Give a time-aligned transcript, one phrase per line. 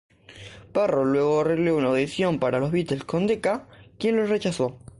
[0.73, 3.67] Barrow luego arregló una audición para los Beatles con Decca,
[3.99, 4.79] quien los rechazó.